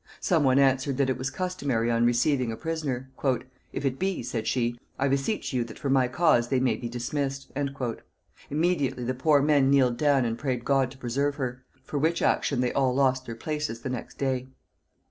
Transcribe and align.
Some 0.19 0.43
one 0.43 0.57
answered 0.57 0.97
that 0.97 1.11
it 1.11 1.17
was 1.19 1.29
customary 1.29 1.91
on 1.91 2.07
receiving 2.07 2.51
a 2.51 2.57
prisoner. 2.57 3.11
"If 3.71 3.85
it 3.85 3.99
be," 3.99 4.23
said 4.23 4.47
she, 4.47 4.79
"I 4.97 5.07
beseech 5.07 5.53
you 5.53 5.63
that 5.65 5.77
for 5.77 5.91
my 5.91 6.07
cause 6.07 6.47
they 6.47 6.59
may 6.59 6.75
be 6.75 6.89
dismissed." 6.89 7.51
Immediately 8.49 9.03
the 9.03 9.13
poor 9.13 9.43
men 9.43 9.69
kneeled 9.69 9.97
down 9.97 10.25
and 10.25 10.39
prayed 10.39 10.65
God 10.65 10.89
to 10.89 10.97
preserve 10.97 11.35
her; 11.35 11.63
for 11.83 11.99
which 11.99 12.23
action 12.23 12.61
they 12.61 12.73
all 12.73 12.95
lost 12.95 13.27
their 13.27 13.35
places 13.35 13.81
the 13.81 13.89
next 13.89 14.17
day. 14.17 14.47